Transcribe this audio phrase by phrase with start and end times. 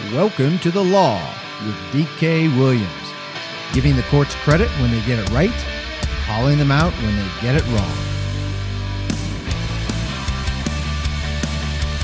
[0.00, 1.20] Welcome to the law
[1.66, 3.12] with DK Williams,
[3.74, 5.52] giving the courts credit when they get it right,
[6.24, 7.96] calling them out when they get it wrong.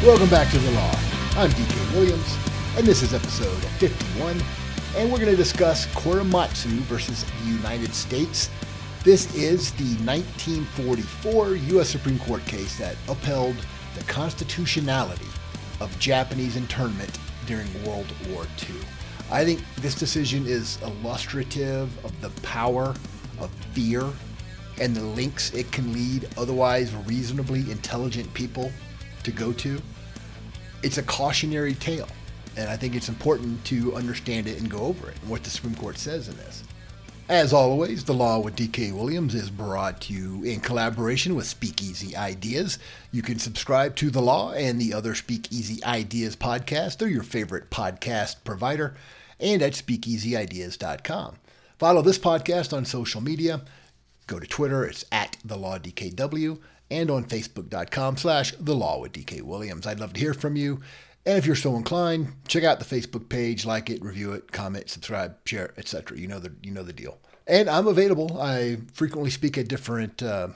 [0.06, 0.94] Welcome back to the law.
[1.34, 2.36] I'm DK Williams,
[2.76, 4.38] and this is episode 51,
[4.94, 8.50] and we're going to discuss Korematsu versus the United States.
[9.02, 11.88] This is the 1944 U.S.
[11.88, 13.56] Supreme Court case that upheld
[13.96, 15.26] the constitutionality
[15.80, 18.76] of Japanese internment during World War II.
[19.30, 22.94] I think this decision is illustrative of the power
[23.40, 24.04] of fear
[24.80, 28.70] and the links it can lead otherwise reasonably intelligent people
[29.22, 29.80] to go to.
[30.82, 32.08] It's a cautionary tale,
[32.56, 35.50] and I think it's important to understand it and go over it and what the
[35.50, 36.62] Supreme Court says in this.
[37.28, 42.16] As always, The Law with DK Williams is brought to you in collaboration with Speakeasy
[42.16, 42.78] Ideas.
[43.12, 47.68] You can subscribe to The Law and the other Speakeasy Ideas podcast through your favorite
[47.68, 48.94] podcast provider
[49.38, 51.36] and at speakeasyideas.com.
[51.78, 53.60] Follow this podcast on social media.
[54.26, 56.58] Go to Twitter, it's at The Law DKW,
[56.90, 59.86] and on Facebook.com slash The Law with DK Williams.
[59.86, 60.80] I'd love to hear from you.
[61.28, 64.88] And if you're so inclined, check out the Facebook page, like it, review it, comment,
[64.88, 66.16] subscribe, share, etc.
[66.16, 67.18] You know the you know the deal.
[67.46, 68.40] And I'm available.
[68.40, 70.48] I frequently speak at different uh,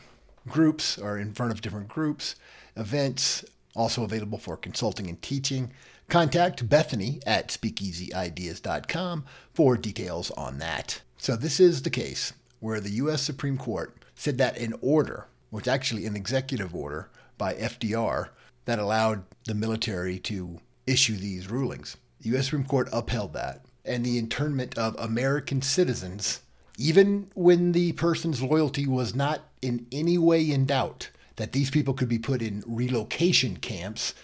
[0.49, 2.37] groups or in front of different groups,
[2.75, 3.45] events.
[3.77, 5.73] Also available for consulting and teaching.
[6.09, 11.03] Contact Bethany at speakeasyideas.com for details on that.
[11.19, 13.21] So this is the case where the U.S.
[13.21, 18.31] Supreme Court said that an order, which actually an executive order by FDR
[18.65, 21.97] that allowed the military to issue these rulings.
[22.21, 22.47] The U.S.
[22.47, 23.65] Supreme Court upheld that.
[23.85, 26.41] And the internment of American citizens,
[26.79, 31.95] even when the person's loyalty was not in any way in doubt, that these people
[31.95, 34.15] could be put in relocation camps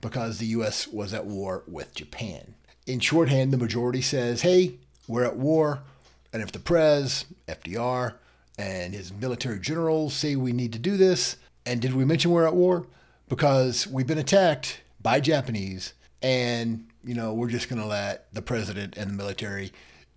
[0.00, 0.88] because the U.S.
[0.88, 2.54] was at war with Japan.
[2.86, 4.74] In shorthand, the majority says, hey,
[5.08, 5.80] we're at war,
[6.32, 8.14] and if the Prez, FDR,
[8.58, 11.36] and his military generals say we need to do this,
[11.66, 12.86] and did we mention we're at war?
[13.28, 18.42] Because we've been attacked by Japanese, and you know we're just going to let the
[18.42, 19.72] president and the military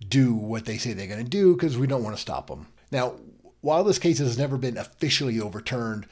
[0.06, 2.66] do what they say they're going to do because we don't want to stop them.
[2.90, 3.14] Now,
[3.60, 6.06] while this case has never been officially overturned,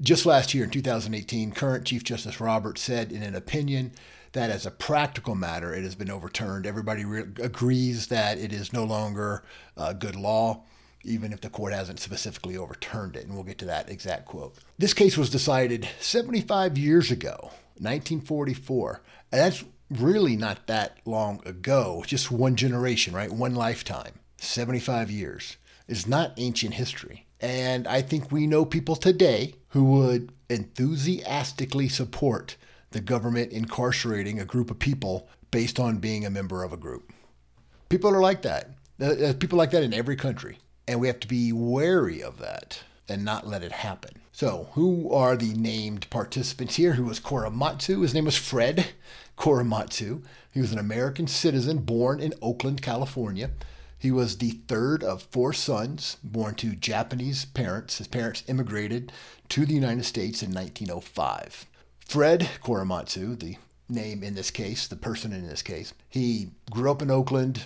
[0.00, 3.92] just last year in 2018, current Chief Justice Roberts said in an opinion
[4.32, 6.66] that as a practical matter, it has been overturned.
[6.66, 9.42] Everybody re- agrees that it is no longer
[9.76, 10.64] uh, good law
[11.04, 13.24] even if the court hasn't specifically overturned it.
[13.24, 14.56] And we'll get to that exact quote.
[14.78, 19.02] This case was decided 75 years ago, 1944.
[19.32, 23.32] And that's really not that long ago, just one generation, right?
[23.32, 24.14] One lifetime.
[24.38, 27.26] 75 years is not ancient history.
[27.40, 32.56] And I think we know people today who would enthusiastically support
[32.90, 37.12] the government incarcerating a group of people based on being a member of a group.
[37.88, 38.70] People are like that.
[38.98, 40.58] There's people like that in every country.
[40.88, 44.22] And we have to be wary of that and not let it happen.
[44.32, 46.94] So, who are the named participants here?
[46.94, 48.00] Who was Korematsu?
[48.00, 48.86] His name was Fred
[49.36, 50.22] Korematsu.
[50.50, 53.50] He was an American citizen born in Oakland, California.
[53.98, 57.98] He was the third of four sons born to Japanese parents.
[57.98, 59.12] His parents immigrated
[59.50, 61.66] to the United States in 1905.
[62.06, 63.56] Fred Korematsu, the
[63.90, 67.64] name in this case, the person in this case, he grew up in Oakland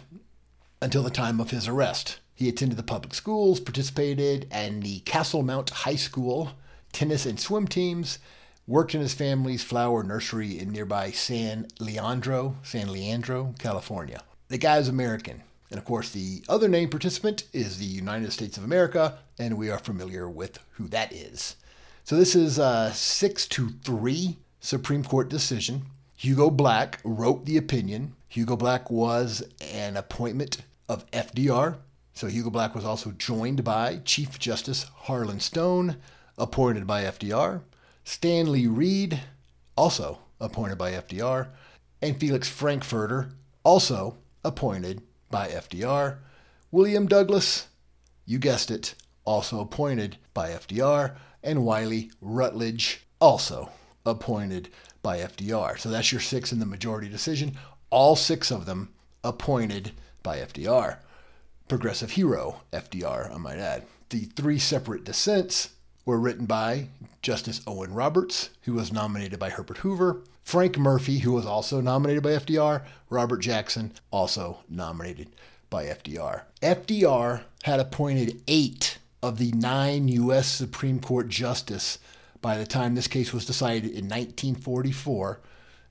[0.80, 5.70] until the time of his arrest he attended the public schools, participated in the Castlemont
[5.70, 6.52] High School
[6.92, 8.18] tennis and swim teams,
[8.66, 14.22] worked in his family's flower nursery in nearby San Leandro, San Leandro, California.
[14.48, 15.42] The guy is American.
[15.70, 19.70] And of course, the other named participant is the United States of America, and we
[19.70, 21.56] are familiar with who that is.
[22.04, 25.86] So this is a 6 to 3 Supreme Court decision.
[26.16, 28.14] Hugo Black wrote the opinion.
[28.28, 31.78] Hugo Black was an appointment of FDR,
[32.14, 35.96] so Hugo Black was also joined by Chief Justice Harlan Stone,
[36.36, 37.62] appointed by FDR,
[38.04, 39.20] Stanley Reed,
[39.76, 41.48] also appointed by FDR,
[42.00, 43.30] and Felix Frankfurter,
[43.64, 46.18] also appointed by FDR,
[46.70, 47.68] William Douglas,
[48.26, 48.94] you guessed it,
[49.24, 53.70] also appointed by FDR, and Wiley Rutledge, also
[54.04, 54.68] appointed
[55.02, 55.78] by FDR.
[55.78, 57.56] So that's your six in the majority decision.
[57.90, 58.92] All six of them
[59.24, 59.92] appointed
[60.22, 60.98] by FDR
[61.68, 63.84] progressive hero, FDR, I might add.
[64.10, 65.70] The three separate dissents
[66.04, 66.88] were written by
[67.22, 72.22] Justice Owen Roberts, who was nominated by Herbert Hoover, Frank Murphy, who was also nominated
[72.22, 75.28] by FDR, Robert Jackson, also nominated
[75.70, 76.42] by FDR.
[76.60, 80.48] FDR had appointed eight of the nine U.S.
[80.48, 81.98] Supreme Court justices
[82.40, 85.40] by the time this case was decided in 1944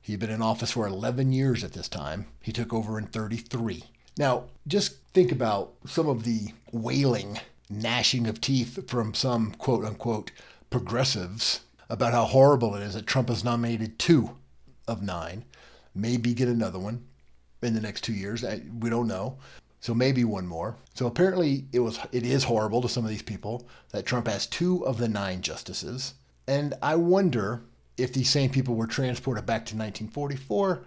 [0.01, 2.25] He'd been in office for 11 years at this time.
[2.41, 3.83] He took over in 33.
[4.17, 10.31] Now, just think about some of the wailing, gnashing of teeth from some quote unquote
[10.69, 14.37] progressives about how horrible it is that Trump has nominated two
[14.87, 15.45] of nine,
[15.93, 17.05] maybe get another one
[17.61, 18.43] in the next two years.
[18.79, 19.37] We don't know.
[19.81, 20.77] So maybe one more.
[20.93, 24.45] So apparently it was it is horrible to some of these people that Trump has
[24.45, 26.13] two of the nine justices.
[26.47, 27.63] And I wonder
[27.97, 30.83] if these same people were transported back to 1944,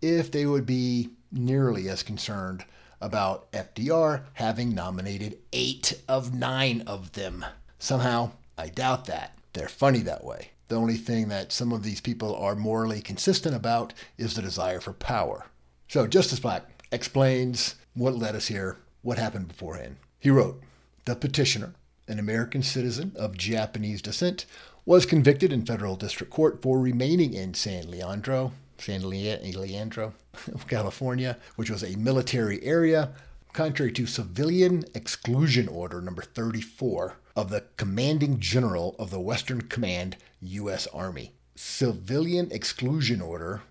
[0.00, 2.64] if they would be nearly as concerned
[3.00, 7.44] about FDR having nominated eight of nine of them.
[7.78, 9.38] Somehow, I doubt that.
[9.52, 10.50] They're funny that way.
[10.68, 14.80] The only thing that some of these people are morally consistent about is the desire
[14.80, 15.46] for power.
[15.88, 19.96] So, Justice Black explains what led us here, what happened beforehand.
[20.18, 20.60] He wrote
[21.04, 21.74] The petitioner,
[22.08, 24.46] an American citizen of Japanese descent,
[24.84, 30.14] was convicted in federal district court for remaining in San Leandro, San Leandro,
[30.68, 33.12] California, which was a military area,
[33.52, 40.16] contrary to Civilian Exclusion Order number 34 of the Commanding General of the Western Command,
[40.40, 40.86] U.S.
[40.88, 41.32] Army.
[41.54, 43.62] Civilian Exclusion Order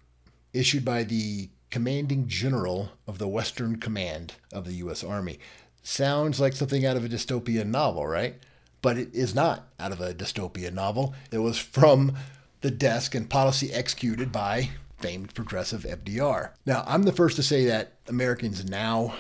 [0.54, 5.04] issued by the Commanding General of the Western Command of the U.S.
[5.04, 5.40] Army.
[5.84, 8.36] Sounds like something out of a dystopian novel, right?
[8.82, 11.14] But it is not out of a dystopian novel.
[11.32, 12.16] It was from
[12.62, 14.70] the desk and policy executed by
[15.06, 16.50] famed progressive FDR.
[16.66, 19.14] Now, I'm the first to say that Americans now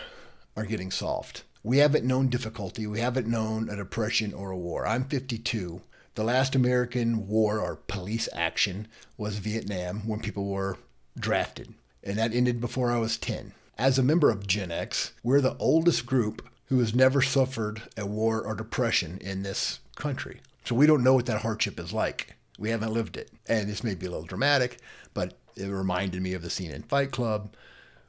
[0.57, 1.43] are getting soft.
[1.61, 2.87] We haven't known difficulty.
[2.87, 4.87] We haven't known a depression or a war.
[4.87, 5.83] I'm 52.
[6.15, 10.79] The last American war or police action was Vietnam when people were
[11.19, 13.53] drafted, and that ended before I was 10.
[13.77, 18.07] As a member of Gen X, we're the oldest group who has never suffered a
[18.07, 20.39] war or depression in this country.
[20.63, 22.35] So we don't know what that hardship is like.
[22.57, 23.31] We haven't lived it.
[23.47, 24.79] And this may be a little dramatic,
[25.13, 27.53] but it reminded me of the scene in Fight Club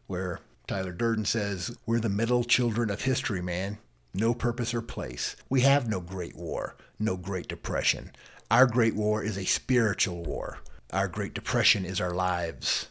[0.06, 3.78] where Tyler Durden says, We're the middle children of history, man.
[4.14, 5.36] No purpose or place.
[5.48, 8.12] We have no great war, no great depression.
[8.50, 10.58] Our great war is a spiritual war.
[10.92, 12.88] Our great depression is our lives.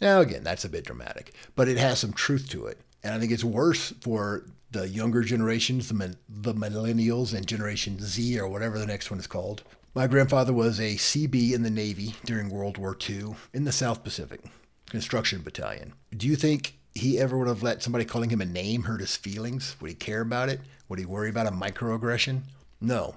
[0.00, 2.80] Now, again, that's a bit dramatic, but it has some truth to it.
[3.04, 8.38] And I think it's worse for the younger generations, the, the millennials and Generation Z
[8.38, 9.62] or whatever the next one is called,
[9.94, 14.02] my grandfather was a CB in the Navy during World War II in the South
[14.02, 14.40] Pacific
[14.88, 15.92] Construction Battalion.
[16.16, 19.16] Do you think he ever would have let somebody calling him a name hurt his
[19.16, 19.76] feelings?
[19.80, 20.60] Would he care about it?
[20.88, 22.40] Would he worry about a microaggression?
[22.80, 23.16] No,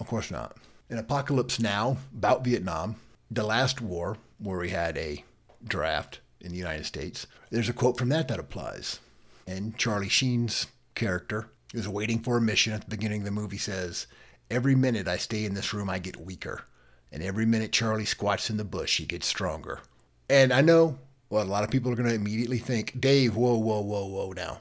[0.00, 0.56] of course not.
[0.90, 2.96] In Apocalypse Now, about Vietnam,
[3.30, 5.24] the last war where we had a
[5.64, 8.98] draft in the United States, there's a quote from that that applies.
[9.46, 13.58] And Charlie Sheen's character is waiting for a mission at the beginning of the movie
[13.58, 14.08] says,
[14.50, 16.62] Every minute I stay in this room, I get weaker.
[17.10, 19.80] And every minute Charlie squats in the bush, he gets stronger.
[20.28, 20.98] And I know,
[21.30, 24.32] well, a lot of people are going to immediately think, Dave, whoa, whoa, whoa, whoa
[24.32, 24.60] now.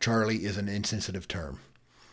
[0.00, 1.60] Charlie is an insensitive term.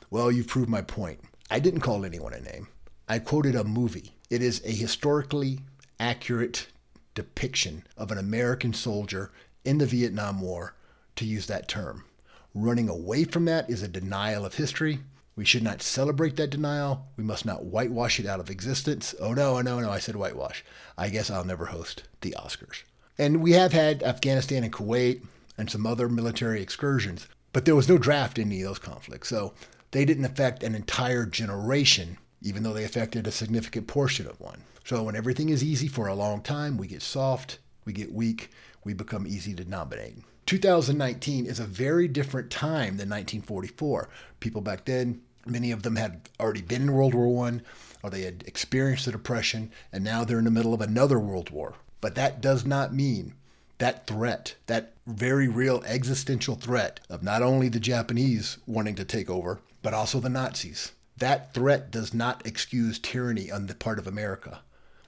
[0.10, 1.20] Well, you've proved my point.
[1.50, 2.68] I didn't call anyone a name.
[3.08, 4.14] I quoted a movie.
[4.30, 5.60] It is a historically
[6.00, 6.68] accurate
[7.14, 9.32] depiction of an American soldier
[9.64, 10.74] in the Vietnam War,
[11.18, 12.06] to use that term.
[12.56, 15.00] Running away from that is a denial of history,
[15.42, 17.08] we should not celebrate that denial.
[17.18, 19.16] We must not whitewash it out of existence.
[19.20, 20.64] Oh, no, oh, no, no, I said whitewash.
[21.00, 22.84] I guess I'll never host the Oscars.
[23.18, 25.26] And we have had Afghanistan and Kuwait
[25.58, 29.30] and some other military excursions, but there was no draft in any of those conflicts.
[29.30, 29.54] So
[29.90, 34.62] they didn't affect an entire generation, even though they affected a significant portion of one.
[34.86, 38.52] So when everything is easy for a long time, we get soft, we get weak,
[38.84, 40.20] we become easy to nominate.
[40.46, 44.08] 2019 is a very different time than 1944.
[44.40, 47.62] People back then Many of them had already been in World War One,
[48.04, 51.50] or they had experienced the Depression, and now they're in the middle of another world
[51.50, 51.76] war.
[52.00, 53.36] But that does not mean
[53.78, 59.30] that threat, that very real existential threat of not only the Japanese wanting to take
[59.30, 60.92] over, but also the Nazis.
[61.18, 64.62] That threat does not excuse tyranny on the part of America.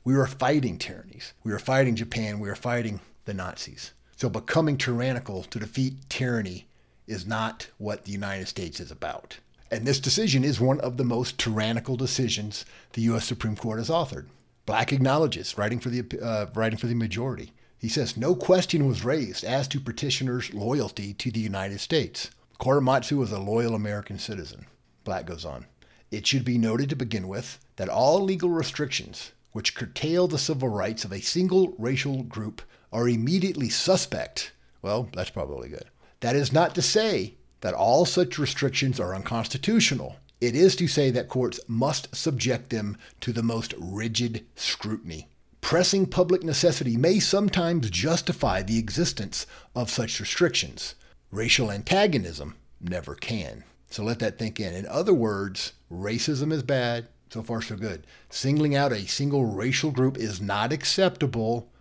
[0.03, 1.33] We were fighting tyrannies.
[1.43, 2.39] We were fighting Japan.
[2.39, 3.93] We were fighting the Nazis.
[4.15, 6.67] So becoming tyrannical to defeat tyranny
[7.07, 9.37] is not what the United States is about.
[9.73, 13.25] And this decision is one of the most tyrannical decisions the U.S.
[13.25, 14.27] Supreme Court has authored.
[14.67, 17.53] Black acknowledges, writing for the uh, writing for the majority.
[17.79, 22.29] He says no question was raised as to petitioners' loyalty to the United States.
[22.59, 24.67] Korematsu was a loyal American citizen.
[25.03, 25.65] Black goes on.
[26.11, 30.69] It should be noted to begin with that all legal restrictions which curtail the civil
[30.69, 32.61] rights of a single racial group
[32.91, 34.51] are immediately suspect.
[34.83, 35.85] Well, that's probably good.
[36.19, 40.17] That is not to say that all such restrictions are unconstitutional.
[40.41, 45.29] It is to say that courts must subject them to the most rigid scrutiny.
[45.63, 50.93] pressing public necessity may sometimes justify the existence of such restrictions.
[51.32, 53.63] Racial antagonism never can.
[53.89, 54.75] So let that think in.
[54.75, 57.08] In other words, racism is bad.
[57.29, 58.05] So far, so good.
[58.29, 61.72] Singling out a single racial group is not acceptable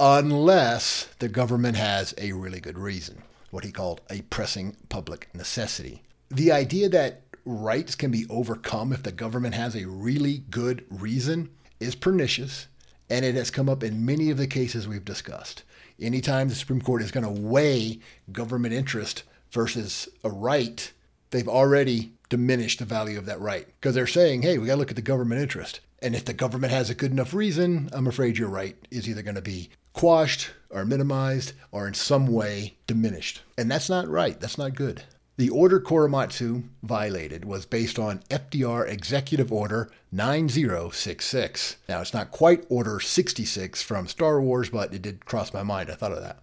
[0.00, 6.02] unless the government has a really good reason, what he called a pressing public necessity.
[6.30, 11.50] The idea that rights can be overcome if the government has a really good reason
[11.78, 12.66] is pernicious,
[13.10, 15.64] and it has come up in many of the cases we've discussed.
[16.00, 18.00] Anytime the Supreme Court is going to weigh
[18.32, 20.90] government interest versus a right,
[21.30, 24.78] they've already diminished the value of that right because they're saying, hey, we got to
[24.78, 25.80] look at the government interest.
[26.00, 29.22] And if the government has a good enough reason, I'm afraid your right is either
[29.22, 33.42] going to be quashed or minimized or in some way diminished.
[33.58, 34.38] And that's not right.
[34.40, 35.04] That's not good.
[35.38, 41.76] The order Korematsu violated was based on FDR Executive Order 9066.
[41.88, 45.90] Now, it's not quite Order 66 from Star Wars, but it did cross my mind.
[45.90, 46.42] I thought of that.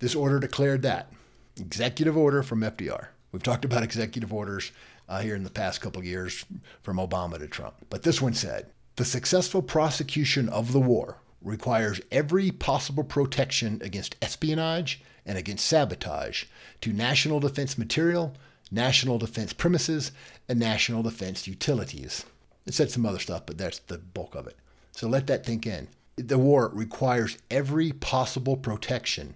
[0.00, 1.10] This order declared that
[1.58, 3.08] executive order from FDR.
[3.32, 4.72] We've talked about executive orders
[5.08, 6.44] uh, here in the past couple years
[6.82, 7.74] from Obama to Trump.
[7.88, 14.16] But this one said the successful prosecution of the war requires every possible protection against
[14.20, 16.44] espionage and against sabotage
[16.80, 18.34] to national defense material,
[18.70, 20.12] national defense premises,
[20.48, 22.24] and national defense utilities.
[22.66, 24.56] It said some other stuff, but that's the bulk of it.
[24.92, 25.88] So let that think in.
[26.16, 29.34] The war requires every possible protection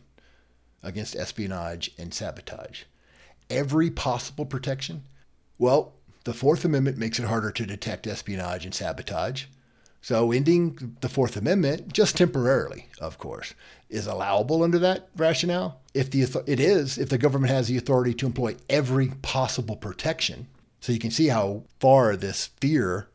[0.83, 2.83] against espionage and sabotage.
[3.49, 5.05] Every possible protection?
[5.59, 5.95] Well,
[6.25, 9.45] the Fourth Amendment makes it harder to detect espionage and sabotage.
[10.05, 13.55] So, ending the Fourth Amendment, just temporarily, of course,
[13.89, 15.81] is allowable under that rationale.
[15.95, 20.47] If the it is, if the government has the authority to employ every possible protection,
[20.83, 23.09] so you can see how far this fear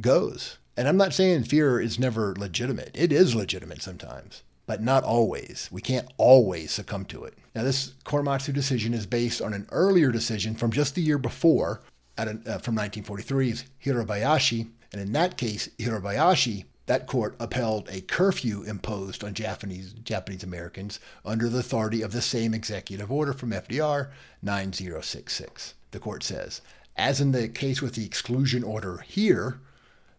[0.00, 0.58] goes.
[0.76, 2.92] And I'm not saying fear is never legitimate.
[2.94, 5.68] It is legitimate sometimes, but not always.
[5.72, 7.34] We can't always succumb to it.
[7.56, 11.80] Now, this Korematsu decision is based on an earlier decision from just the year before,
[12.16, 18.62] an, uh, from 1943's Hirabayashi and in that case, Hirabayashi, that court upheld a curfew
[18.62, 24.08] imposed on Japanese Japanese Americans under the authority of the same executive order from FDR
[24.40, 25.74] 9066.
[25.90, 26.62] The court says,
[26.96, 29.60] as in the case with the exclusion order here,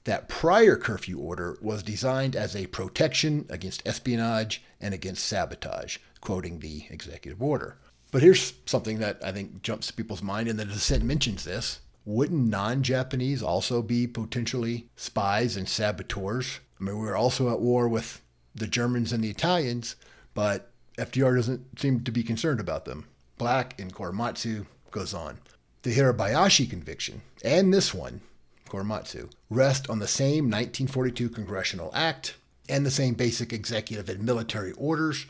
[0.05, 6.59] that prior curfew order was designed as a protection against espionage and against sabotage, quoting
[6.59, 7.77] the executive order.
[8.11, 11.79] But here's something that I think jumps to people's mind, and the dissent mentions this
[12.09, 16.59] wouldn't non Japanese also be potentially spies and saboteurs?
[16.79, 18.23] I mean, we were also at war with
[18.55, 19.95] the Germans and the Italians,
[20.33, 23.05] but FDR doesn't seem to be concerned about them.
[23.37, 25.37] Black in Korematsu goes on.
[25.83, 28.21] The Hirabayashi conviction and this one,
[28.67, 32.35] Korematsu, rest on the same 1942 Congressional Act
[32.67, 35.27] and the same basic executive and military orders,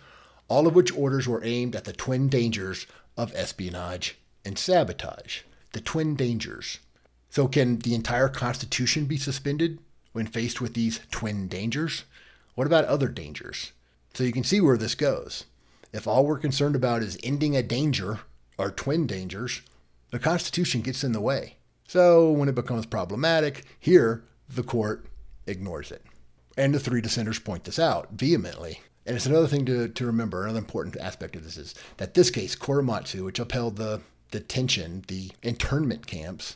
[0.48, 5.42] all of which orders were aimed at the twin dangers of espionage and sabotage
[5.74, 6.80] the twin dangers.
[7.30, 9.80] So, can the entire Constitution be suspended
[10.14, 12.06] when faced with these twin dangers?
[12.56, 13.72] What about other dangers?
[14.14, 15.46] So, you can see where this goes.
[15.94, 18.20] If all we're concerned about is ending a danger,
[18.58, 19.62] or twin dangers,
[20.12, 21.58] the Constitution gets in the way.
[21.88, 25.06] So, when it becomes problematic, here the court
[25.48, 26.04] ignores it.
[26.58, 28.82] And the three dissenters point this out vehemently.
[29.06, 32.30] And it's another thing to, to remember, another important aspect of this is that this
[32.30, 36.56] case, Korematsu, which upheld the detention, the internment camps,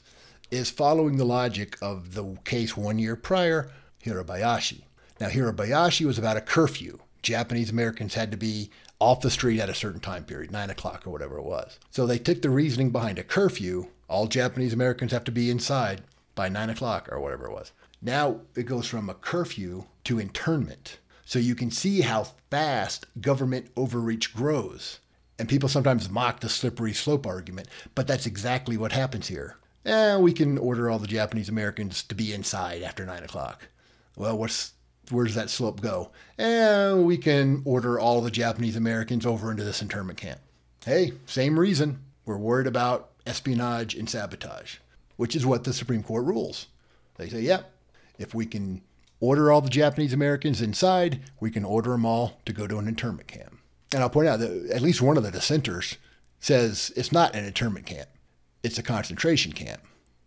[0.51, 3.71] is following the logic of the case one year prior,
[4.05, 4.83] Hirabayashi.
[5.19, 6.99] Now, Hirabayashi was about a curfew.
[7.21, 11.07] Japanese Americans had to be off the street at a certain time period, 9 o'clock
[11.07, 11.79] or whatever it was.
[11.91, 13.87] So they took the reasoning behind a curfew.
[14.07, 16.01] All Japanese Americans have to be inside
[16.35, 17.71] by 9 o'clock or whatever it was.
[18.01, 20.99] Now it goes from a curfew to internment.
[21.25, 24.99] So you can see how fast government overreach grows.
[25.39, 29.57] And people sometimes mock the slippery slope argument, but that's exactly what happens here.
[29.85, 33.67] Eh, we can order all the Japanese Americans to be inside after nine o'clock.
[34.15, 34.73] Well, what's
[35.09, 36.11] where does that slope go?
[36.39, 40.39] Eh, we can order all the Japanese Americans over into this internment camp.
[40.85, 41.99] Hey, same reason.
[42.25, 44.77] We're worried about espionage and sabotage,
[45.17, 46.67] which is what the Supreme Court rules.
[47.17, 47.73] They say, yep,
[48.17, 48.81] if we can
[49.19, 52.87] order all the Japanese Americans inside, we can order them all to go to an
[52.87, 53.52] internment camp.
[53.93, 55.97] And I'll point out that at least one of the dissenters
[56.39, 58.09] says it's not an internment camp,
[58.63, 59.81] it's a concentration camp.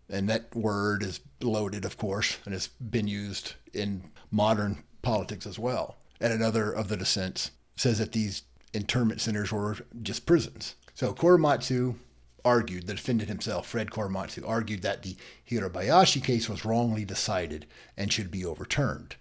[0.08, 5.58] And that word is loaded, of course, and it's been used in modern politics as
[5.58, 5.96] well.
[6.20, 8.42] And another of the dissents says that these
[8.72, 10.76] internment centers were just prisons.
[10.94, 11.96] So Korematsu
[12.44, 15.16] argued, the defendant himself, Fred Korematsu, argued that the
[15.50, 19.16] Hirabayashi case was wrongly decided and should be overturned.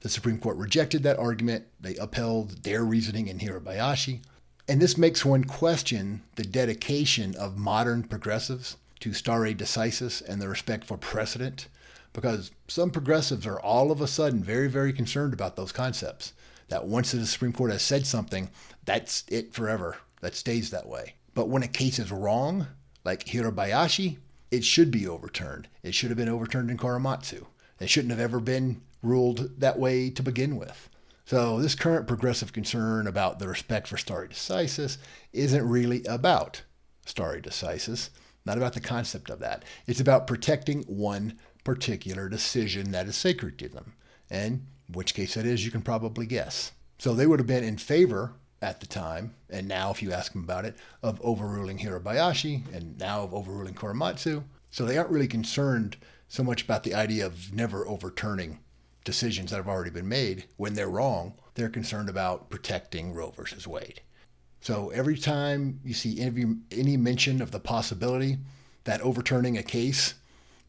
[0.00, 1.66] The Supreme Court rejected that argument.
[1.80, 4.20] They upheld their reasoning in Hirabayashi.
[4.68, 10.48] And this makes one question the dedication of modern progressives to stare decisis and the
[10.48, 11.68] respect for precedent,
[12.12, 16.32] because some progressives are all of a sudden very, very concerned about those concepts.
[16.68, 18.50] That once the Supreme Court has said something,
[18.84, 19.96] that's it forever.
[20.20, 21.14] That stays that way.
[21.34, 22.66] But when a case is wrong,
[23.04, 24.18] like Hirabayashi,
[24.50, 25.68] it should be overturned.
[25.82, 27.46] It should have been overturned in Korematsu.
[27.80, 30.88] It shouldn't have ever been ruled that way to begin with.
[31.28, 34.96] So, this current progressive concern about the respect for stare decisis
[35.34, 36.62] isn't really about
[37.04, 38.08] stare decisis,
[38.46, 39.62] not about the concept of that.
[39.86, 43.92] It's about protecting one particular decision that is sacred to them.
[44.30, 46.72] And which case that is, you can probably guess.
[46.98, 50.32] So, they would have been in favor at the time, and now, if you ask
[50.32, 54.44] them about it, of overruling Hirabayashi and now of overruling Korematsu.
[54.70, 58.60] So, they aren't really concerned so much about the idea of never overturning
[59.08, 61.32] decisions that have already been made when they're wrong.
[61.54, 64.02] They're concerned about protecting Roe versus Wade.
[64.60, 68.36] So every time you see any, any mention of the possibility
[68.84, 70.12] that overturning a case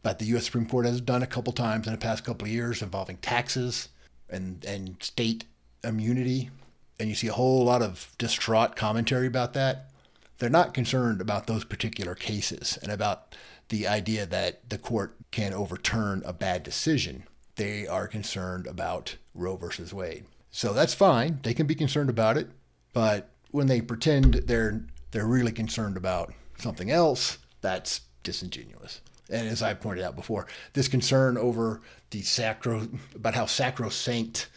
[0.03, 0.46] that the U.S.
[0.46, 3.89] Supreme Court has done a couple times in the past couple of years involving taxes
[4.29, 5.43] and, and state
[5.84, 6.50] immunity,
[6.98, 9.89] and you see a whole lot of distraught commentary about that,
[10.38, 13.36] they're not concerned about those particular cases and about
[13.67, 17.24] the idea that the court can overturn a bad decision.
[17.60, 20.24] They are concerned about Roe versus Wade.
[20.50, 21.42] So that's fine.
[21.44, 22.50] They can be concerned about it,
[22.94, 29.01] but when they pretend they're they're really concerned about something else, that's disingenuous.
[29.30, 34.48] And as I pointed out before, this concern over the sacro about how sacrosanct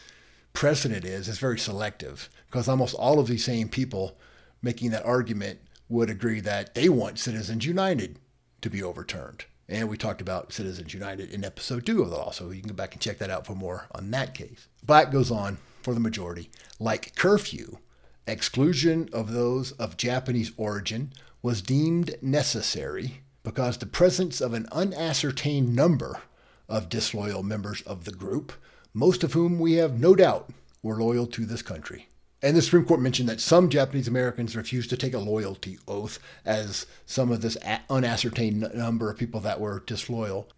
[0.53, 4.17] precedent is is very selective because almost all of these same people
[4.63, 8.21] making that argument would agree that they want Citizens United
[8.61, 9.47] to be overturned.
[9.69, 12.69] And we talked about Citizens United in episode two of the law, so you can
[12.69, 14.69] go back and check that out for more on that case.
[14.85, 16.51] Black goes on for the majority.
[16.79, 17.79] Like curfew,
[18.27, 25.75] exclusion of those of Japanese origin was deemed necessary because the presence of an unascertained
[25.75, 26.21] number
[26.69, 28.53] of disloyal members of the group,
[28.95, 30.51] most of whom we have no doubt
[30.83, 32.09] were loyal to this country.
[32.43, 36.19] And the Supreme Court mentioned that some Japanese Americans refused to take a loyalty oath,
[36.45, 37.57] as some of this
[37.89, 40.49] unascertained number of people that were disloyal.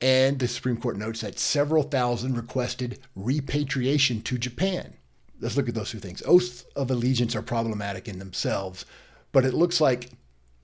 [0.00, 4.94] And the Supreme Court notes that several thousand requested repatriation to Japan.
[5.38, 6.22] Let's look at those two things.
[6.26, 8.86] Oaths of allegiance are problematic in themselves,
[9.32, 10.10] but it looks like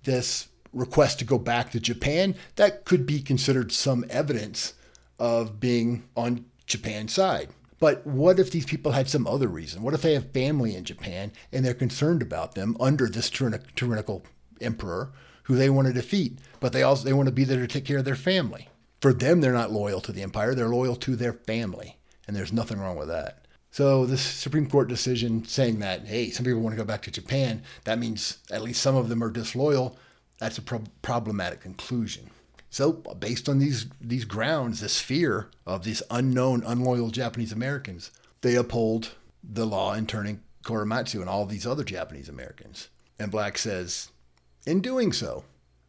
[0.04, 4.74] this request to go back to Japan, that could be considered some evidence
[5.18, 7.50] of being on Japan's side.
[7.82, 9.82] But what if these people had some other reason?
[9.82, 14.24] What if they have family in Japan and they're concerned about them under this tyrannical
[14.60, 15.10] emperor
[15.42, 17.84] who they want to defeat, but they also they want to be there to take
[17.84, 18.68] care of their family.
[19.00, 21.96] For them, they're not loyal to the empire; they're loyal to their family,
[22.28, 23.48] and there's nothing wrong with that.
[23.72, 27.10] So this Supreme Court decision saying that hey, some people want to go back to
[27.10, 29.98] Japan, that means at least some of them are disloyal.
[30.38, 32.30] That's a pro- problematic conclusion.
[32.72, 38.54] So, based on these these grounds, this fear of these unknown, unloyal Japanese Americans, they
[38.54, 39.10] uphold
[39.44, 42.88] the law in turning Korematsu and all these other Japanese Americans.
[43.18, 44.08] And Black says,
[44.64, 45.44] in doing so,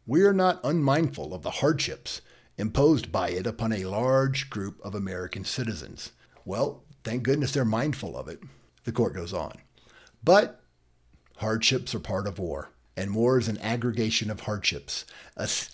[0.06, 2.20] we are not unmindful of the hardships
[2.58, 6.12] imposed by it upon a large group of American citizens.
[6.44, 8.40] Well, thank goodness they're mindful of it.
[8.84, 9.54] The court goes on.
[10.22, 10.60] But
[11.38, 15.04] hardships are part of war and war is an aggregation of hardships.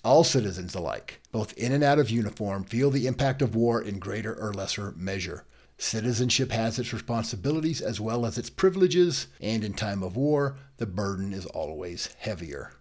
[0.05, 3.99] All citizens alike, both in and out of uniform, feel the impact of war in
[3.99, 5.45] greater or lesser measure.
[5.77, 10.87] Citizenship has its responsibilities as well as its privileges, and in time of war, the
[10.87, 12.73] burden is always heavier.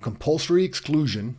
[0.00, 1.36] Compulsory exclusion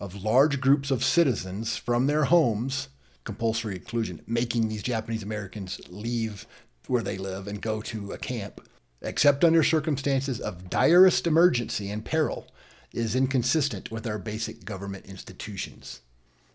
[0.00, 2.88] of large groups of citizens from their homes,
[3.24, 6.46] compulsory exclusion, making these Japanese Americans leave
[6.86, 8.60] where they live and go to a camp,
[9.02, 12.46] except under circumstances of direst emergency and peril,
[12.92, 16.00] is inconsistent with our basic government institutions.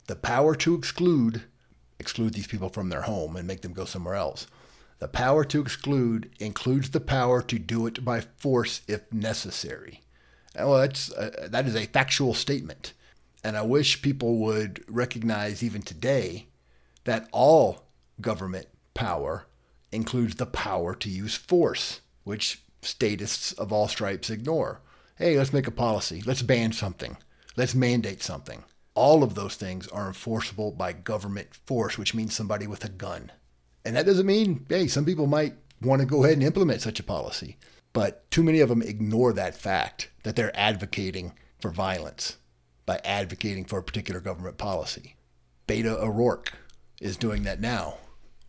[0.08, 1.44] The power to exclude,
[2.00, 4.48] exclude these people from their home and make them go somewhere else.
[5.00, 10.02] The power to exclude includes the power to do it by force if necessary.
[10.56, 12.94] Well, that's, uh, that is a factual statement.
[13.44, 16.48] And I wish people would recognize even today
[17.06, 17.84] that all
[18.20, 19.46] government power
[19.92, 24.82] includes the power to use force which statists of all stripes ignore.
[25.16, 26.22] Hey, let's make a policy.
[26.26, 27.18] Let's ban something.
[27.56, 28.64] Let's mandate something.
[28.94, 33.32] All of those things are enforceable by government force, which means somebody with a gun.
[33.86, 37.00] And that doesn't mean, hey, some people might want to go ahead and implement such
[37.00, 37.58] a policy.
[37.94, 42.38] But too many of them ignore that fact that they're advocating for violence
[42.86, 45.16] by advocating for a particular government policy.
[45.68, 46.54] Beto O'Rourke
[47.00, 47.98] is doing that now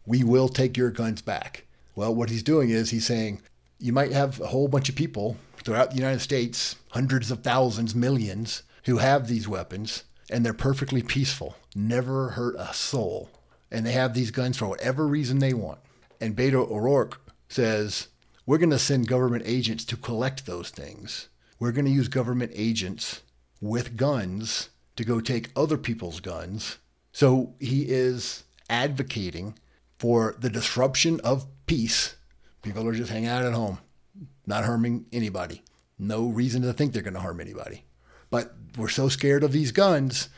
[0.07, 1.65] we will take your guns back.
[1.95, 3.43] Well, what he's doing is he's saying,
[3.83, 7.95] you might have a whole bunch of people throughout the United States, hundreds of thousands,
[7.95, 13.29] millions, who have these weapons, and they're perfectly peaceful, never hurt a soul.
[13.71, 15.81] And they have these guns for whatever reason they want.
[16.21, 18.09] And Beto O'Rourke says,
[18.47, 21.29] we're going to send government agents to collect those things.
[21.59, 23.23] We're going to use government agents
[23.61, 26.79] with guns to go take other people's guns.
[27.13, 29.59] So he is advocating
[29.99, 32.17] for the disruption of peace.
[32.63, 33.79] People are just hanging out at home,
[34.47, 35.63] not harming anybody.
[35.99, 37.85] No reason to think they're going to harm anybody.
[38.31, 40.29] But we're so scared of these guns,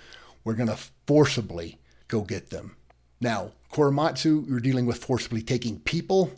[0.42, 2.76] we're going to forcibly go get them.
[3.20, 6.32] Now, Korematsu, you're dealing with forcibly taking people,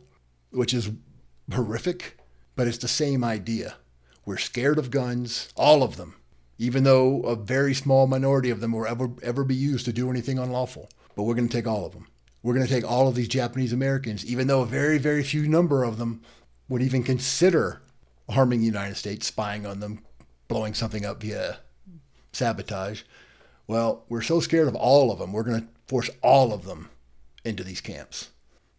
[0.50, 0.90] which is
[1.52, 2.18] horrific,
[2.56, 3.76] but it's the same idea.
[4.24, 6.16] We're scared of guns, all of them,
[6.58, 10.10] even though a very small minority of them will ever, ever be used to do
[10.10, 10.88] anything unlawful.
[11.14, 12.08] But we're going to take all of them.
[12.46, 15.48] We're going to take all of these Japanese Americans, even though a very, very few
[15.48, 16.22] number of them
[16.68, 17.82] would even consider
[18.30, 20.04] harming the United States, spying on them,
[20.46, 21.58] blowing something up via
[22.32, 23.02] sabotage.
[23.66, 26.88] Well, we're so scared of all of them, we're going to force all of them
[27.44, 28.28] into these camps.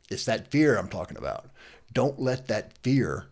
[0.10, 1.50] It's that fear I'm talking about.
[1.92, 3.26] Don't let that fear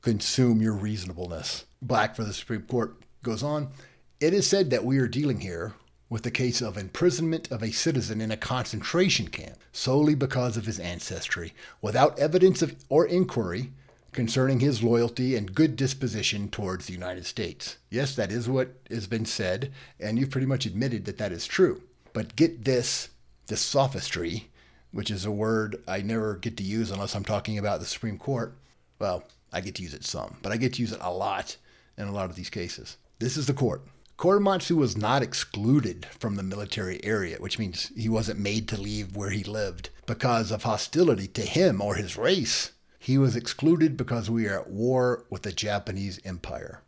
[0.00, 1.64] consume your reasonableness.
[1.82, 3.72] Black for the Supreme Court goes on.
[4.20, 5.74] It is said that we are dealing here
[6.12, 10.66] with the case of imprisonment of a citizen in a concentration camp solely because of
[10.66, 13.72] his ancestry, without evidence of, or inquiry
[14.12, 17.78] concerning his loyalty and good disposition towards the United States.
[17.88, 21.46] Yes, that is what has been said, and you've pretty much admitted that that is
[21.46, 21.80] true.
[22.12, 23.08] But get this,
[23.46, 24.50] this sophistry,
[24.90, 28.18] which is a word I never get to use unless I'm talking about the Supreme
[28.18, 28.52] Court.
[28.98, 31.56] Well, I get to use it some, but I get to use it a lot
[31.96, 32.98] in a lot of these cases.
[33.18, 33.80] This is the court.
[34.22, 39.16] Korematsu was not excluded from the military area, which means he wasn't made to leave
[39.16, 42.70] where he lived because of hostility to him or his race.
[43.00, 46.82] He was excluded because we are at war with the Japanese Empire.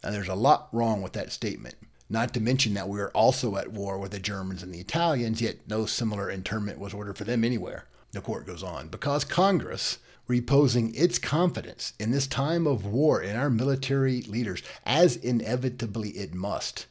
[0.00, 1.74] And there's a lot wrong with that statement.
[2.08, 5.42] Not to mention that we are also at war with the Germans and the Italians,
[5.42, 7.86] yet no similar internment was ordered for them anywhere.
[8.12, 8.86] The court goes on.
[8.86, 15.16] Because Congress, reposing its confidence in this time of war in our military leaders, as
[15.16, 16.86] inevitably it must,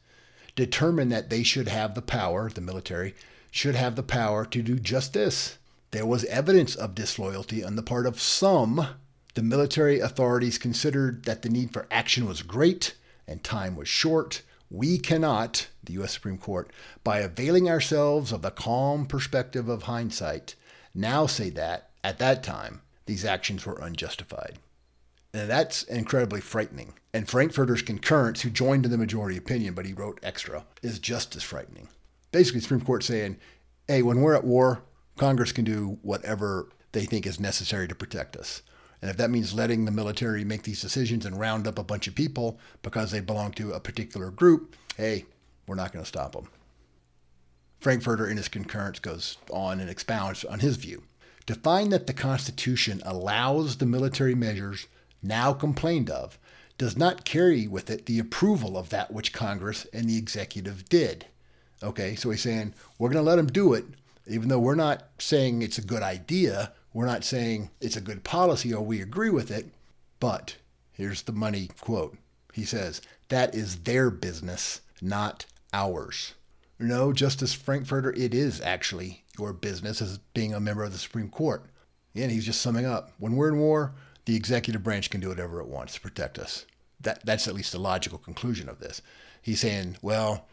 [0.55, 3.13] determine that they should have the power, the military,
[3.51, 5.57] should have the power to do just this
[5.95, 8.85] there was evidence of disloyalty on the part of some.
[9.33, 12.95] The military authorities considered that the need for action was great
[13.25, 14.41] and time was short.
[14.69, 16.11] We cannot, the U.S.
[16.11, 16.69] Supreme Court,
[17.05, 20.55] by availing ourselves of the calm perspective of hindsight,
[20.93, 24.57] now say that, at that time, these actions were unjustified.
[25.33, 26.93] And that's incredibly frightening.
[27.13, 31.35] And Frankfurter's concurrence, who joined in the majority opinion, but he wrote extra, is just
[31.35, 31.89] as frightening.
[32.31, 33.37] Basically, Supreme Court saying,
[33.87, 34.83] hey, when we're at war,
[35.17, 38.61] Congress can do whatever they think is necessary to protect us.
[39.01, 42.07] And if that means letting the military make these decisions and round up a bunch
[42.07, 45.25] of people because they belong to a particular group, hey,
[45.67, 46.47] we're not going to stop them.
[47.79, 51.03] Frankfurter, in his concurrence, goes on and expounds on his view.
[51.47, 54.88] To find that the Constitution allows the military measures
[55.21, 56.39] now complained of
[56.77, 61.27] does not carry with it the approval of that which Congress and the executive did.
[61.84, 63.86] Okay, so he's saying we're going to let them do it,
[64.27, 68.23] even though we're not saying it's a good idea, we're not saying it's a good
[68.23, 69.67] policy or we agree with it,
[70.19, 70.55] but
[70.93, 72.17] here's the money quote.
[72.53, 76.34] He says, that is their business, not ours.
[76.79, 81.29] No, Justice Frankfurter, it is actually your business as being a member of the Supreme
[81.29, 81.65] Court.
[82.15, 83.11] And he's just summing up.
[83.19, 83.93] When we're in war,
[84.25, 86.65] the executive branch can do whatever it wants to protect us.
[87.01, 89.01] That, that's at least the logical conclusion of this.
[89.41, 90.47] He's saying, well,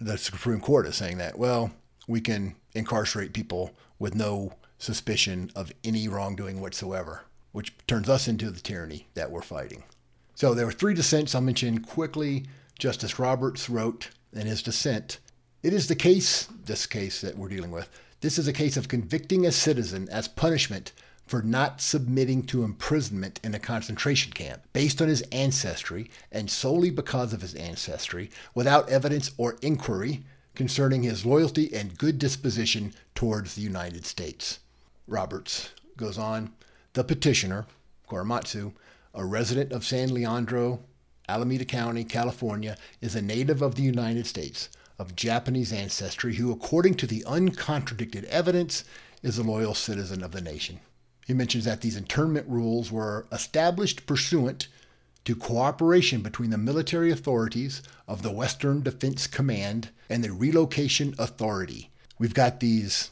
[0.00, 1.72] the Supreme Court is saying that, well,
[2.06, 8.50] we can incarcerate people with no suspicion of any wrongdoing whatsoever, which turns us into
[8.50, 9.82] the tyranny that we're fighting.
[10.34, 12.46] So there were three dissents I'll mention quickly.
[12.78, 15.18] Justice Roberts wrote in his dissent
[15.64, 17.88] It is the case, this case that we're dealing with,
[18.20, 20.92] this is a case of convicting a citizen as punishment
[21.26, 26.90] for not submitting to imprisonment in a concentration camp based on his ancestry and solely
[26.90, 30.22] because of his ancestry without evidence or inquiry
[30.54, 34.58] concerning his loyalty and good disposition towards the United States.
[35.06, 36.52] Roberts goes on
[36.94, 37.66] The petitioner,
[38.08, 38.72] Korematsu,
[39.14, 40.80] a resident of San Leandro,
[41.28, 46.94] Alameda County, California, is a native of the United States of Japanese ancestry who, according
[46.94, 48.84] to the uncontradicted evidence,
[49.22, 50.80] is a loyal citizen of the nation.
[51.26, 54.68] He mentions that these internment rules were established pursuant
[55.24, 61.90] to cooperation between the military authorities of the Western Defense Command and the Relocation Authority.
[62.18, 63.10] We've got these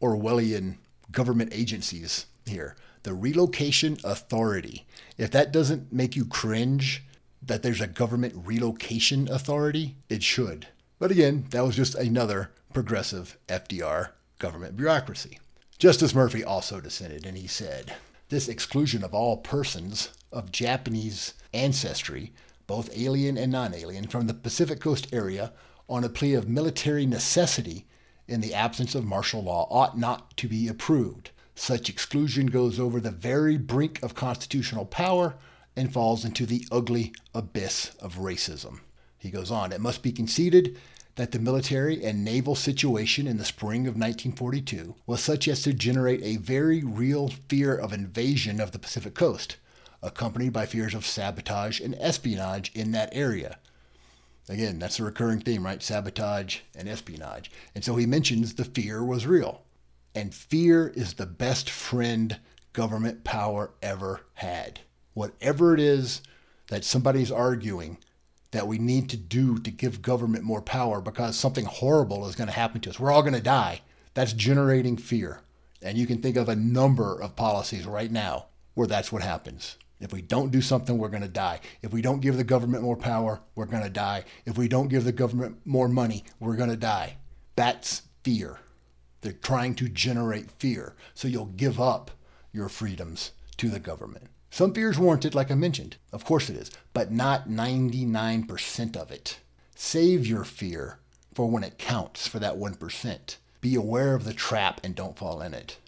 [0.00, 0.76] Orwellian
[1.10, 2.76] government agencies here.
[3.02, 4.86] The Relocation Authority.
[5.16, 7.02] If that doesn't make you cringe
[7.42, 10.68] that there's a government relocation authority, it should.
[10.98, 15.38] But again, that was just another progressive FDR government bureaucracy.
[15.78, 17.94] Justice Murphy also dissented and he said,
[18.30, 22.32] This exclusion of all persons of Japanese ancestry,
[22.66, 25.52] both alien and non alien, from the Pacific Coast area
[25.88, 27.86] on a plea of military necessity
[28.26, 31.30] in the absence of martial law ought not to be approved.
[31.54, 35.36] Such exclusion goes over the very brink of constitutional power
[35.76, 38.80] and falls into the ugly abyss of racism.
[39.18, 40.78] He goes on, it must be conceded
[41.16, 45.72] that the military and naval situation in the spring of 1942 was such as to
[45.72, 49.56] generate a very real fear of invasion of the Pacific coast,
[50.00, 53.58] accompanied by fears of sabotage and espionage in that area.
[54.48, 55.82] Again, that's a recurring theme, right?
[55.82, 57.50] Sabotage and espionage.
[57.74, 59.62] And so he mentions the fear was real.
[60.14, 62.38] And fear is the best friend
[62.72, 64.80] government power ever had.
[65.14, 66.22] Whatever it is
[66.68, 67.98] that somebody's arguing
[68.50, 72.48] that we need to do to give government more power because something horrible is going
[72.48, 72.98] to happen to us.
[72.98, 73.82] We're all going to die.
[74.14, 75.40] That's generating fear.
[75.82, 79.76] And you can think of a number of policies right now where that's what happens.
[80.00, 81.60] If we don't do something, we're going to die.
[81.82, 84.24] If we don't give the government more power, we're going to die.
[84.46, 87.16] If we don't give the government more money, we're going to die.
[87.56, 88.60] That's fear.
[89.20, 90.94] They're trying to generate fear.
[91.14, 92.12] So you'll give up
[92.52, 94.28] your freedoms to the government.
[94.50, 95.96] Some fear is warranted, like I mentioned.
[96.12, 99.38] Of course it is, but not 99% of it.
[99.74, 100.98] Save your fear
[101.34, 103.36] for when it counts for that 1%.
[103.60, 105.78] Be aware of the trap and don't fall in it.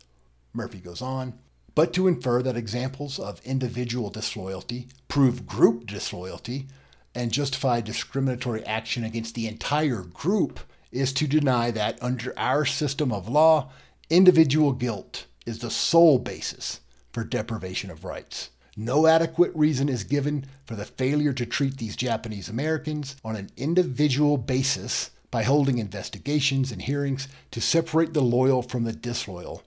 [0.52, 1.38] Murphy goes on,
[1.74, 6.66] but to infer that examples of individual disloyalty prove group disloyalty
[7.14, 10.60] and justify discriminatory action against the entire group
[10.92, 13.70] is to deny that under our system of law,
[14.08, 16.80] individual guilt is the sole basis
[17.12, 18.50] for deprivation of rights.
[18.76, 23.50] No adequate reason is given for the failure to treat these Japanese Americans on an
[23.56, 29.62] individual basis by holding investigations and hearings to separate the loyal from the disloyal,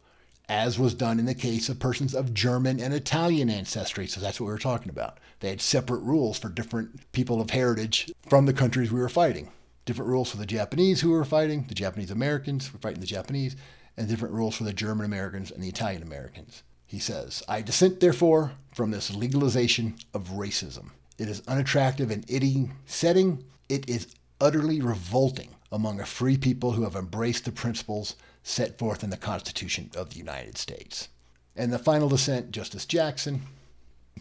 [0.50, 4.08] as was done in the case of persons of German and Italian ancestry.
[4.08, 5.20] So that's what we were talking about.
[5.40, 9.52] They had separate rules for different people of heritage from the countries we were fighting.
[9.86, 13.56] Different rules for the Japanese who were fighting, the Japanese Americans were fighting the Japanese,
[13.98, 16.64] and different rules for the German Americans and the Italian Americans.
[16.86, 20.92] He says, I dissent, therefore, from this legalization of racism.
[21.18, 23.44] It is unattractive in any setting.
[23.70, 29.04] It is utterly revolting among a free people who have embraced the principles set forth
[29.04, 31.10] in the Constitution of the United States.
[31.56, 33.42] And the final dissent, Justice Jackson,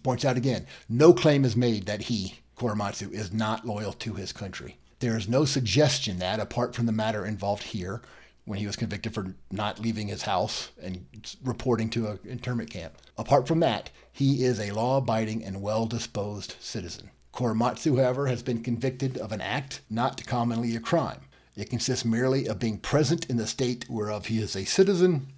[0.02, 4.32] points out again no claim is made that he, Korematsu, is not loyal to his
[4.32, 4.78] country.
[5.00, 8.02] There is no suggestion that, apart from the matter involved here,
[8.44, 11.06] when he was convicted for not leaving his house and
[11.44, 12.94] reporting to an internment camp.
[13.16, 17.10] Apart from that, he is a law abiding and well disposed citizen.
[17.32, 21.20] Korematsu, however, has been convicted of an act not commonly a crime.
[21.56, 25.28] It consists merely of being present in the state whereof he is a citizen,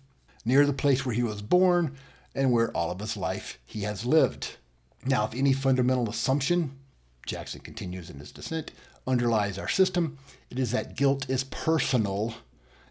[0.44, 1.96] near the place where he was born,
[2.34, 4.56] and where all of his life he has lived.
[5.04, 6.78] Now, if any fundamental assumption,
[7.26, 8.72] Jackson continues in his dissent,
[9.06, 10.18] underlies our system,
[10.50, 12.34] it is that guilt is personal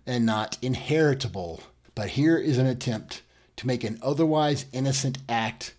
[0.06, 1.62] and not inheritable.
[1.96, 3.22] But here is an attempt
[3.58, 5.74] to make an otherwise innocent act,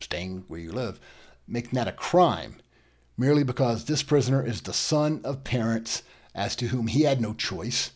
[0.00, 1.00] staying where you live,
[1.48, 2.56] making that a crime,
[3.16, 6.02] merely because this prisoner is the son of parents
[6.34, 7.92] as to whom he had no choice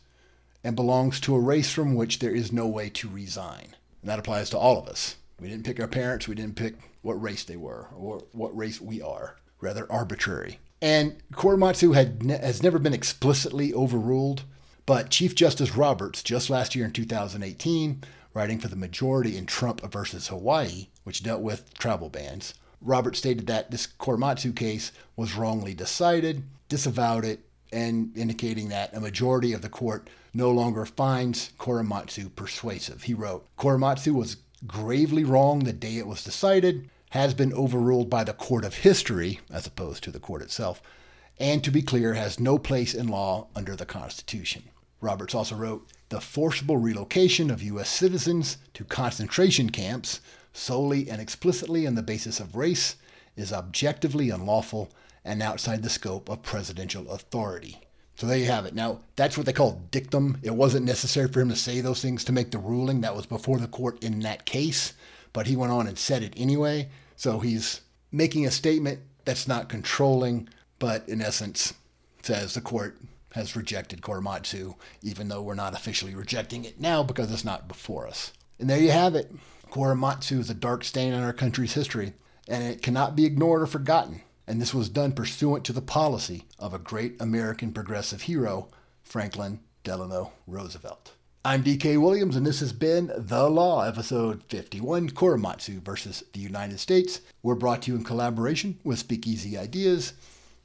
[0.65, 3.75] and belongs to a race from which there is no way to resign.
[4.03, 5.17] And that applies to all of us.
[5.39, 8.81] We didn't pick our parents, we didn't pick what race they were or what race
[8.81, 10.59] we are, rather arbitrary.
[10.83, 14.45] And Korematsu had ne- has never been explicitly overruled,
[14.87, 18.03] but Chief Justice Roberts, just last year in 2018,
[18.35, 23.47] writing for the majority in Trump versus Hawaii, which dealt with travel bans, Roberts stated
[23.47, 27.41] that this Korematsu case was wrongly decided, disavowed it,
[27.73, 33.03] and indicating that a majority of the court no longer finds Korematsu persuasive.
[33.03, 38.25] He wrote, Korematsu was gravely wrong the day it was decided, has been overruled by
[38.25, 40.81] the court of history, as opposed to the court itself,
[41.41, 44.65] and to be clear, has no place in law under the Constitution.
[45.01, 47.89] Roberts also wrote The forcible relocation of U.S.
[47.89, 50.21] citizens to concentration camps
[50.53, 52.97] solely and explicitly on the basis of race
[53.37, 54.91] is objectively unlawful
[55.25, 57.79] and outside the scope of presidential authority.
[58.17, 58.75] So there you have it.
[58.75, 60.39] Now, that's what they call dictum.
[60.43, 63.01] It wasn't necessary for him to say those things to make the ruling.
[63.01, 64.93] That was before the court in that case,
[65.33, 66.91] but he went on and said it anyway.
[67.17, 67.81] So he's
[68.13, 70.49] making a statement that's not controlling,
[70.81, 71.75] but in essence
[72.23, 72.99] says the court
[73.35, 78.09] has rejected Korematsu, even though we're not officially rejecting it now because it's not before
[78.09, 78.33] us.
[78.59, 79.33] And there you have it.
[79.71, 82.15] Korematsu is a dark stain on our country's history,
[82.49, 84.23] and it cannot be ignored or forgotten.
[84.49, 88.69] And this was done pursuant to the policy of a great American progressive hero,
[89.05, 91.13] Franklin Delano Roosevelt.
[91.45, 96.81] I'm DK Williams, and this has been The Law, episode 51 Korematsu versus the United
[96.81, 97.21] States.
[97.43, 100.13] We're brought to you in collaboration with Speakeasy Ideas.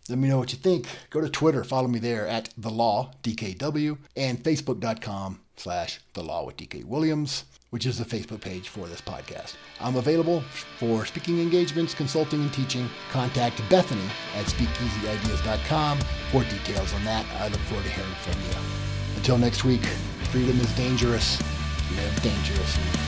[0.08, 0.88] Let me know what you think.
[1.10, 6.46] Go to Twitter, follow me there at The Law, DKW, and Facebook.com slash The Law
[6.46, 9.56] with DK Williams, which is the Facebook page for this podcast.
[9.82, 10.42] I'm available
[10.78, 12.88] for speaking engagements, consulting, and teaching.
[13.12, 16.00] Contact Bethany at SpeakeasyIdeas.com
[16.32, 17.26] for details on that.
[17.40, 19.18] I look forward to hearing from you.
[19.18, 19.86] Until next week,
[20.30, 21.42] freedom is dangerous.
[21.96, 23.05] Live dangerously.